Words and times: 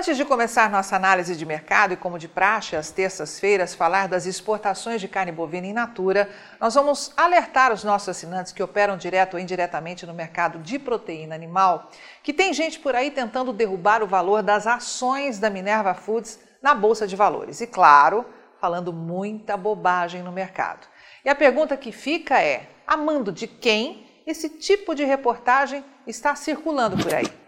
Antes 0.00 0.16
de 0.16 0.24
começar 0.24 0.70
nossa 0.70 0.96
análise 0.96 1.36
de 1.36 1.44
mercado 1.44 1.92
e 1.92 1.96
como 1.96 2.18
de 2.18 2.26
praxe 2.26 2.74
às 2.74 2.90
terças-feiras 2.90 3.74
falar 3.74 4.08
das 4.08 4.24
exportações 4.24 4.98
de 4.98 5.06
carne 5.06 5.30
bovina 5.30 5.66
in 5.66 5.74
natura, 5.74 6.26
nós 6.58 6.74
vamos 6.74 7.12
alertar 7.18 7.70
os 7.70 7.84
nossos 7.84 8.08
assinantes 8.08 8.50
que 8.50 8.62
operam 8.62 8.96
direto 8.96 9.34
ou 9.34 9.40
indiretamente 9.40 10.06
no 10.06 10.14
mercado 10.14 10.58
de 10.60 10.78
proteína 10.78 11.34
animal, 11.34 11.90
que 12.22 12.32
tem 12.32 12.54
gente 12.54 12.78
por 12.80 12.96
aí 12.96 13.10
tentando 13.10 13.52
derrubar 13.52 14.02
o 14.02 14.06
valor 14.06 14.42
das 14.42 14.66
ações 14.66 15.38
da 15.38 15.50
Minerva 15.50 15.92
Foods 15.92 16.40
na 16.62 16.72
bolsa 16.72 17.06
de 17.06 17.14
valores. 17.14 17.60
E 17.60 17.66
claro, 17.66 18.24
falando 18.58 18.94
muita 18.94 19.54
bobagem 19.54 20.22
no 20.22 20.32
mercado. 20.32 20.88
E 21.22 21.28
a 21.28 21.34
pergunta 21.34 21.76
que 21.76 21.92
fica 21.92 22.40
é: 22.40 22.70
amando 22.86 23.30
de 23.30 23.46
quem 23.46 24.22
esse 24.26 24.48
tipo 24.48 24.94
de 24.94 25.04
reportagem 25.04 25.84
está 26.06 26.34
circulando 26.34 26.96
por 26.96 27.12
aí? 27.12 27.39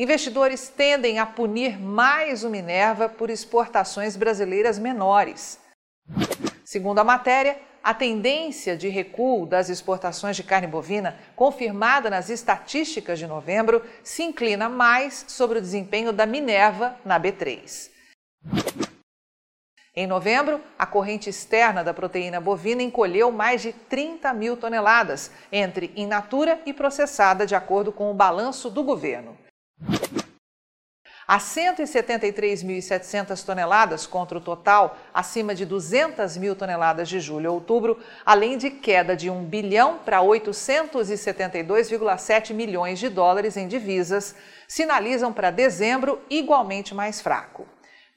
Investidores 0.00 0.68
tendem 0.68 1.18
a 1.18 1.26
punir 1.26 1.76
mais 1.76 2.44
o 2.44 2.50
Minerva 2.50 3.08
por 3.08 3.28
exportações 3.30 4.14
brasileiras 4.16 4.78
menores. 4.78 5.58
Segundo 6.64 7.00
a 7.00 7.04
matéria, 7.04 7.58
a 7.82 7.92
tendência 7.92 8.76
de 8.76 8.88
recuo 8.88 9.44
das 9.44 9.68
exportações 9.68 10.36
de 10.36 10.44
carne 10.44 10.68
bovina, 10.68 11.18
confirmada 11.34 12.08
nas 12.08 12.30
estatísticas 12.30 13.18
de 13.18 13.26
novembro, 13.26 13.82
se 14.04 14.22
inclina 14.22 14.68
mais 14.68 15.24
sobre 15.26 15.58
o 15.58 15.60
desempenho 15.60 16.12
da 16.12 16.26
Minerva 16.26 16.94
na 17.04 17.18
B3. 17.18 17.90
Em 19.96 20.06
novembro, 20.06 20.60
a 20.78 20.86
corrente 20.86 21.28
externa 21.28 21.82
da 21.82 21.92
proteína 21.92 22.40
bovina 22.40 22.84
encolheu 22.84 23.32
mais 23.32 23.62
de 23.62 23.72
30 23.72 24.32
mil 24.32 24.56
toneladas, 24.56 25.32
entre 25.50 25.92
in 25.96 26.06
natura 26.06 26.60
e 26.64 26.72
processada, 26.72 27.44
de 27.44 27.56
acordo 27.56 27.90
com 27.90 28.12
o 28.12 28.14
balanço 28.14 28.70
do 28.70 28.84
governo 28.84 29.36
a 31.28 31.38
173.700 31.38 33.44
toneladas 33.44 34.04
contra 34.06 34.38
o 34.38 34.40
total 34.40 34.96
acima 35.12 35.54
de 35.54 35.66
200 35.66 36.38
mil 36.38 36.56
toneladas 36.56 37.06
de 37.06 37.20
julho 37.20 37.50
a 37.50 37.52
outubro, 37.52 37.98
além 38.24 38.56
de 38.56 38.70
queda 38.70 39.14
de 39.14 39.28
1 39.28 39.44
bilhão 39.44 39.98
para 39.98 40.22
872,7 40.22 42.54
milhões 42.54 42.98
de 42.98 43.10
dólares 43.10 43.58
em 43.58 43.68
divisas, 43.68 44.34
sinalizam 44.66 45.30
para 45.30 45.50
dezembro 45.50 46.18
igualmente 46.30 46.94
mais 46.94 47.20
fraco. 47.20 47.68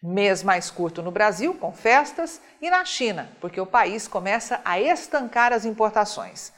Mês 0.00 0.44
mais 0.44 0.70
curto 0.70 1.02
no 1.02 1.10
Brasil, 1.10 1.54
com 1.54 1.72
festas, 1.72 2.40
e 2.62 2.70
na 2.70 2.84
China, 2.84 3.28
porque 3.40 3.60
o 3.60 3.66
país 3.66 4.06
começa 4.06 4.60
a 4.64 4.80
estancar 4.80 5.52
as 5.52 5.64
importações. 5.64 6.52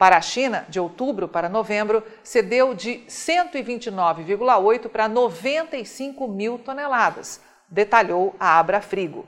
Para 0.00 0.16
a 0.16 0.22
China, 0.22 0.64
de 0.70 0.80
outubro 0.80 1.28
para 1.28 1.46
novembro, 1.46 2.02
cedeu 2.24 2.72
de 2.72 3.04
129,8 3.06 4.88
para 4.88 5.06
95 5.06 6.26
mil 6.26 6.58
toneladas, 6.58 7.38
detalhou 7.68 8.34
a 8.40 8.58
Abrafrigo. 8.58 9.26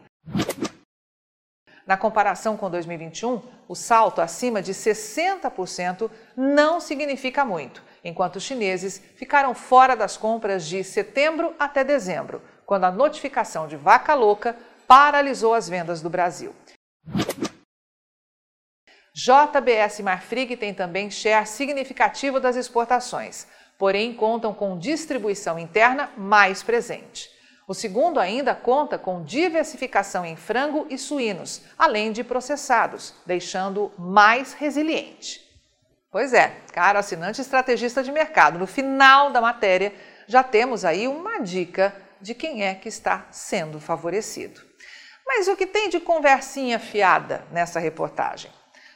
Na 1.86 1.98
comparação 1.98 2.56
com 2.56 2.70
2021, 2.70 3.42
o 3.68 3.74
salto 3.74 4.22
acima 4.22 4.62
de 4.62 4.72
60% 4.72 6.10
não 6.34 6.80
significa 6.80 7.44
muito, 7.44 7.82
enquanto 8.02 8.36
os 8.36 8.42
chineses 8.42 9.02
ficaram 9.14 9.52
fora 9.52 9.94
das 9.94 10.16
compras 10.16 10.64
de 10.64 10.82
setembro 10.82 11.54
até 11.58 11.84
dezembro, 11.84 12.40
quando 12.64 12.84
a 12.84 12.90
notificação 12.90 13.66
de 13.66 13.76
vaca 13.76 14.14
louca 14.14 14.56
paralisou 14.88 15.52
as 15.52 15.68
vendas 15.68 16.00
do 16.00 16.08
Brasil. 16.08 16.54
JBS 19.14 20.00
Marfrig 20.00 20.56
têm 20.56 20.72
também 20.72 21.10
share 21.10 21.46
significativo 21.46 22.40
das 22.40 22.56
exportações, 22.56 23.46
porém 23.78 24.14
contam 24.14 24.54
com 24.54 24.78
distribuição 24.78 25.58
interna 25.58 26.10
mais 26.16 26.62
presente. 26.62 27.28
O 27.68 27.74
segundo 27.74 28.18
ainda 28.18 28.54
conta 28.54 28.98
com 28.98 29.22
diversificação 29.22 30.24
em 30.24 30.34
frango 30.34 30.86
e 30.88 30.96
suínos, 30.96 31.62
além 31.78 32.10
de 32.10 32.24
processados, 32.24 33.14
deixando 33.26 33.92
mais 33.98 34.54
resiliente. 34.54 35.40
Pois 36.10 36.32
é, 36.32 36.56
caro 36.72 36.98
assinante 36.98 37.40
estrategista 37.40 38.02
de 38.02 38.10
mercado, 38.10 38.58
no 38.58 38.66
final 38.66 39.30
da 39.30 39.40
matéria 39.40 39.92
já 40.26 40.42
temos 40.42 40.84
aí 40.84 41.06
uma 41.06 41.40
dica 41.40 41.94
de 42.20 42.34
quem 42.34 42.64
é 42.64 42.74
que 42.74 42.88
está 42.88 43.26
sendo 43.30 43.78
favorecido. 43.78 44.60
Mas 45.26 45.48
o 45.48 45.56
que 45.56 45.66
tem 45.66 45.88
de 45.88 46.00
conversinha 46.00 46.78
fiada 46.78 47.44
nessa 47.50 47.78
reportagem? 47.78 48.50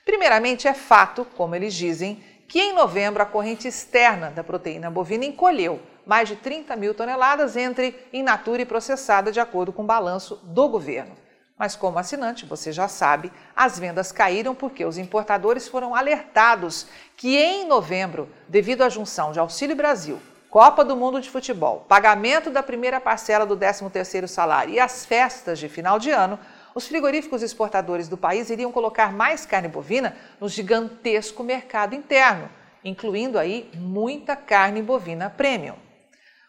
Primeiramente, 0.06 0.69
é 0.69 0.72
fato, 0.72 1.27
como 1.37 1.56
eles 1.56 1.75
dizem, 1.75 2.22
que 2.47 2.61
em 2.61 2.72
novembro 2.72 3.21
a 3.21 3.27
corrente 3.27 3.67
externa 3.67 4.31
da 4.31 4.44
proteína 4.44 4.89
bovina 4.89 5.25
encolheu 5.25 5.81
mais 6.06 6.28
de 6.28 6.37
30 6.37 6.77
mil 6.77 6.94
toneladas 6.94 7.56
entre 7.56 8.06
in 8.12 8.22
natura 8.22 8.62
e 8.62 8.65
processada, 8.65 9.33
de 9.33 9.41
acordo 9.41 9.72
com 9.72 9.83
o 9.83 9.87
balanço 9.87 10.37
do 10.45 10.69
governo. 10.69 11.16
Mas, 11.59 11.75
como 11.75 11.99
assinante, 11.99 12.47
você 12.47 12.71
já 12.71 12.87
sabe, 12.87 13.33
as 13.56 13.81
vendas 13.81 14.12
caíram 14.12 14.55
porque 14.55 14.84
os 14.84 14.97
importadores 14.97 15.66
foram 15.66 15.93
alertados 15.93 16.87
que 17.16 17.37
em 17.37 17.66
novembro, 17.66 18.28
devido 18.49 18.83
à 18.83 18.89
junção 18.89 19.33
de 19.33 19.41
Auxílio 19.41 19.75
Brasil, 19.75 20.21
Copa 20.49 20.84
do 20.84 20.97
Mundo 20.97 21.21
de 21.21 21.28
Futebol, 21.28 21.84
pagamento 21.89 22.49
da 22.49 22.62
primeira 22.62 23.00
parcela 23.00 23.45
do 23.45 23.56
13º 23.56 24.28
salário 24.28 24.72
e 24.72 24.78
as 24.78 25.05
festas 25.05 25.59
de 25.59 25.69
final 25.69 25.99
de 25.99 26.12
ano, 26.12 26.39
os 26.76 26.87
frigoríficos 26.87 27.42
exportadores 27.42 28.06
do 28.06 28.19
país 28.19 28.50
iriam 28.50 28.70
colocar 28.70 29.10
mais 29.10 29.47
carne 29.47 29.66
bovina 29.66 30.14
no 30.38 30.47
gigantesco 30.47 31.42
mercado 31.42 31.94
interno, 31.94 32.50
incluindo 32.84 33.38
aí 33.38 33.70
muita 33.75 34.37
carne 34.37 34.82
bovina 34.82 35.31
premium. 35.31 35.76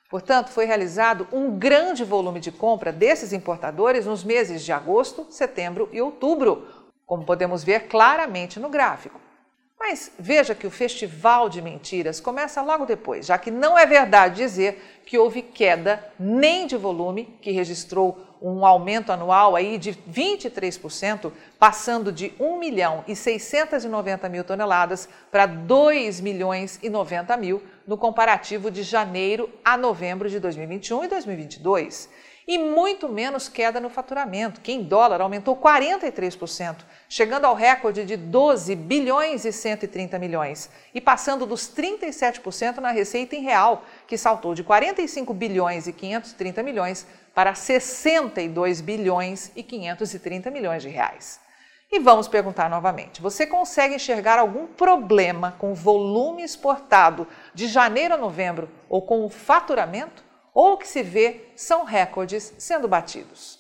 Portanto, 0.10 0.50
foi 0.50 0.66
realizado 0.66 1.26
um 1.32 1.58
grande 1.58 2.04
volume 2.04 2.42
de 2.42 2.52
compra 2.52 2.92
desses 2.92 3.32
importadores 3.32 4.06
nos 4.06 4.26
meses 4.26 4.66
de 4.66 4.74
agosto, 4.74 5.26
setembro 5.30 5.88
e 5.94 6.02
outubro, 6.02 6.92
como 7.06 7.24
podemos 7.24 7.64
ver 7.64 7.88
claramente 7.88 8.60
no 8.60 8.68
gráfico. 8.68 9.22
Mas 9.80 10.12
veja 10.18 10.56
que 10.56 10.66
o 10.66 10.72
festival 10.72 11.50
de 11.50 11.62
mentiras 11.62 12.20
começa 12.20 12.62
logo 12.62 12.86
depois, 12.86 13.28
já 13.28 13.38
que 13.38 13.52
não 13.52 13.78
é 13.78 13.86
verdade 13.86 14.38
dizer 14.38 15.02
que 15.06 15.18
houve 15.18 15.42
queda 15.42 16.04
nem 16.20 16.66
de 16.66 16.76
volume, 16.76 17.38
que 17.42 17.52
registrou 17.52 18.20
um 18.42 18.66
aumento 18.66 19.12
anual 19.12 19.56
aí 19.56 19.78
de 19.78 19.94
23%, 19.94 21.32
passando 21.60 22.12
de 22.12 22.34
1 22.40 22.60
milhão 22.60 23.04
e 23.08 23.16
690 23.16 24.28
mil 24.30 24.44
toneladas 24.44 25.08
para 25.32 25.46
2 25.46 26.22
milhões 26.22 26.80
e 26.82 26.90
90 26.90 27.38
mil 27.38 27.64
no 27.86 27.98
comparativo 27.98 28.70
de 28.70 28.84
janeiro 28.84 29.50
a 29.64 29.78
novembro 29.78 30.30
de 30.30 30.40
2021 30.40 31.04
e 31.04 31.08
2022 31.08 32.10
e 32.48 32.58
muito 32.58 33.10
menos 33.10 33.50
queda 33.50 33.80
no 33.82 33.90
faturamento, 33.90 34.62
que 34.62 34.72
em 34.72 34.82
dólar 34.82 35.20
aumentou 35.20 35.58
43%, 35.58 36.78
chegando 37.10 37.44
ao 37.44 37.54
recorde 37.54 38.06
de 38.06 38.16
12 38.16 38.74
bilhões 38.74 39.44
e 39.44 39.52
130 39.52 40.18
milhões, 40.18 40.70
e 40.94 41.02
passando 41.02 41.46
dos 41.46 41.64
37% 41.64 42.78
na 42.78 42.92
receita 42.92 43.36
em 43.36 43.42
real, 43.42 43.84
que 44.08 44.18
saltou 44.18 44.56
de 44.56 44.64
45 44.64 45.34
bilhões 45.34 45.88
e 45.88 45.92
530 45.92 46.64
milhões 46.64 47.06
para 47.36 47.54
62 47.54 48.80
bilhões 48.80 49.52
e 49.54 49.62
530 49.62 50.50
milhões 50.50 50.82
de 50.82 50.88
reais. 50.88 51.42
E 51.92 52.00
vamos 52.00 52.28
perguntar 52.28 52.70
novamente: 52.70 53.22
você 53.22 53.46
consegue 53.46 53.96
enxergar 53.96 54.40
algum 54.40 54.68
problema 54.68 55.56
com 55.58 55.72
o 55.72 55.76
volume 55.76 56.44
exportado 56.44 57.28
de 57.54 57.68
janeiro 57.68 58.14
a 58.14 58.18
novembro 58.18 58.70
ou 58.90 59.02
com 59.02 59.26
o 59.26 59.30
faturamento? 59.30 60.27
Ou 60.58 60.74
o 60.74 60.78
que 60.78 60.88
se 60.88 61.04
vê 61.04 61.52
são 61.56 61.84
recordes 61.84 62.52
sendo 62.58 62.88
batidos. 62.88 63.60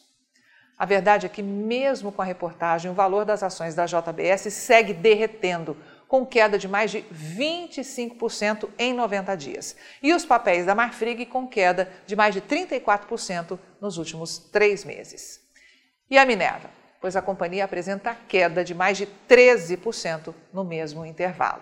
A 0.75 0.84
verdade 0.84 1.28
é 1.28 1.30
que, 1.30 1.44
mesmo 1.44 2.12
com 2.12 2.24
a 2.24 2.25
reportagem, 2.25 2.90
o 2.90 2.96
valor 2.96 3.24
das 3.24 3.44
ações 3.44 3.75
da 3.75 3.85
JBS 3.85 4.52
segue 4.52 4.94
derretendo, 4.94 5.78
com 6.07 6.25
queda 6.25 6.57
de 6.57 6.68
mais 6.68 6.90
de 6.90 7.03
25% 7.13 8.68
em 8.80 8.96
90 8.96 9.38
dias. 9.38 9.75
E 10.02 10.12
os 10.12 10.25
papéis 10.25 10.66
da 10.66 10.74
Marfrig 10.74 11.27
com 11.27 11.48
queda 11.48 11.88
de 12.07 12.16
mais 12.16 12.33
de 12.33 12.42
34% 12.42 13.60
nos 13.80 14.00
últimos 14.00 14.39
três 14.39 14.83
meses. 14.83 15.39
E 16.10 16.18
a 16.18 16.25
Minerva? 16.25 16.71
Pois 17.00 17.16
a 17.16 17.21
companhia 17.21 17.66
apresenta 17.66 18.18
queda 18.27 18.63
de 18.63 18.74
mais 18.74 18.98
de 18.98 19.07
13% 19.30 20.33
no 20.51 20.63
mesmo 20.63 21.06
intervalo. 21.06 21.62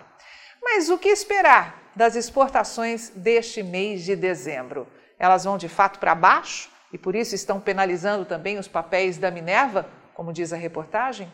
Mas 0.62 0.88
o 0.88 0.96
que 0.96 1.10
esperar 1.10 1.92
das 1.94 2.16
exportações 2.16 3.10
deste 3.10 3.62
mês 3.62 4.02
de 4.02 4.16
dezembro? 4.16 4.86
Elas 5.18 5.44
vão 5.44 5.56
de 5.56 5.68
fato 5.68 5.98
para 5.98 6.14
baixo 6.14 6.70
e 6.92 6.98
por 6.98 7.14
isso 7.14 7.34
estão 7.34 7.60
penalizando 7.60 8.24
também 8.24 8.58
os 8.58 8.68
papéis 8.68 9.18
da 9.18 9.30
Minerva, 9.30 9.86
como 10.14 10.32
diz 10.32 10.52
a 10.52 10.56
reportagem? 10.56 11.30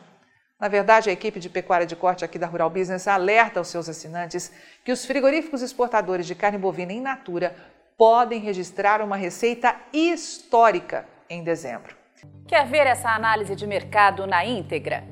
Na 0.59 0.67
verdade, 0.67 1.09
a 1.09 1.13
equipe 1.13 1.39
de 1.39 1.49
pecuária 1.49 1.85
de 1.85 1.95
corte 1.95 2.23
aqui 2.23 2.39
da 2.39 2.47
Rural 2.47 2.69
Business 2.69 3.07
alerta 3.07 3.59
aos 3.59 3.67
seus 3.67 3.89
assinantes 3.89 4.51
que 4.83 4.91
os 4.91 5.05
frigoríficos 5.05 5.61
exportadores 5.61 6.25
de 6.25 6.35
carne 6.35 6.57
bovina 6.57 6.93
em 6.93 7.01
natura 7.01 7.55
podem 7.97 8.39
registrar 8.39 9.01
uma 9.01 9.15
receita 9.15 9.75
histórica 9.91 11.05
em 11.29 11.43
dezembro. 11.43 11.95
Quer 12.47 12.65
ver 12.65 12.87
essa 12.87 13.09
análise 13.09 13.55
de 13.55 13.67
mercado 13.67 14.25
na 14.25 14.45
íntegra? 14.45 15.03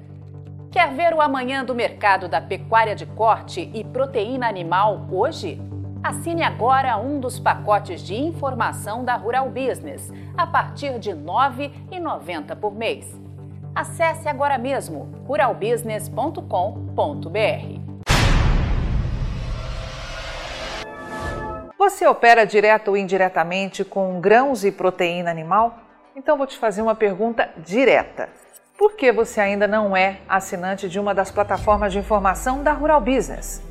Quer 0.72 0.94
ver 0.94 1.14
o 1.14 1.22
amanhã 1.22 1.66
do 1.66 1.76
mercado 1.76 2.30
da 2.30 2.40
pecuária 2.40 2.96
de 2.96 3.06
corte 3.06 3.70
e 3.74 3.84
proteína 3.84 4.48
animal 4.48 5.08
hoje? 5.12 5.60
Assine 6.04 6.42
agora 6.42 6.98
um 6.98 7.20
dos 7.20 7.40
pacotes 7.40 8.02
de 8.02 8.16
informação 8.16 9.06
da 9.06 9.16
Rural 9.16 9.48
Business, 9.50 10.12
a 10.36 10.48
partir 10.48 10.98
de 10.98 11.12
R$ 11.12 11.18
9,90 11.18 12.56
por 12.56 12.74
mês. 12.74 13.06
Acesse 13.76 14.28
agora 14.28 14.58
mesmo 14.58 15.12
ruralbusiness.com.br. 15.28 17.82
Você 21.78 22.08
opera 22.08 22.46
direto 22.46 22.88
ou 22.88 22.98
indiretamente 22.98 23.86
com 23.86 24.20
grãos 24.20 24.66
e 24.66 24.72
proteína 24.72 25.30
animal? 25.30 25.78
Então 26.16 26.36
vou 26.36 26.48
te 26.48 26.58
fazer 26.58 26.82
uma 26.82 26.96
pergunta 26.96 27.48
direta. 27.58 28.28
Por 28.76 28.96
que 28.96 29.12
você 29.12 29.40
ainda 29.40 29.68
não 29.68 29.96
é 29.96 30.22
assinante 30.28 30.90
de 30.90 31.00
uma 31.00 31.14
das 31.14 31.30
plataformas 31.30 31.94
de 31.94 32.00
informação 32.00 32.64
da 32.64 32.74
Rural 32.74 33.02
Business? 33.02 33.71